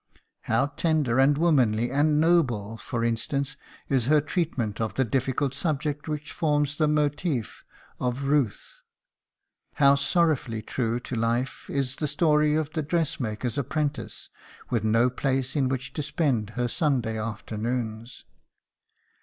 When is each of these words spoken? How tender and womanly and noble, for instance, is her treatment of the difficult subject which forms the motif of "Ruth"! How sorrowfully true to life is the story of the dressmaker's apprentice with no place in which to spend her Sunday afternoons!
How 0.49 0.65
tender 0.65 1.19
and 1.19 1.37
womanly 1.37 1.91
and 1.91 2.19
noble, 2.19 2.75
for 2.75 3.03
instance, 3.03 3.55
is 3.87 4.07
her 4.07 4.19
treatment 4.19 4.81
of 4.81 4.95
the 4.95 5.05
difficult 5.05 5.53
subject 5.53 6.07
which 6.07 6.31
forms 6.31 6.75
the 6.77 6.87
motif 6.87 7.63
of 7.99 8.23
"Ruth"! 8.23 8.81
How 9.75 9.93
sorrowfully 9.93 10.63
true 10.63 10.99
to 11.01 11.15
life 11.15 11.69
is 11.69 11.97
the 11.97 12.07
story 12.07 12.55
of 12.55 12.71
the 12.71 12.81
dressmaker's 12.81 13.59
apprentice 13.59 14.31
with 14.71 14.83
no 14.83 15.07
place 15.11 15.55
in 15.55 15.69
which 15.69 15.93
to 15.93 16.01
spend 16.01 16.49
her 16.57 16.67
Sunday 16.67 17.19
afternoons! 17.19 18.25